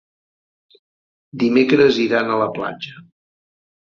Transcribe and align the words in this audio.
Dimecres 1.45 2.01
iran 2.07 2.33
a 2.33 2.43
la 2.45 2.49
platja. 2.59 3.07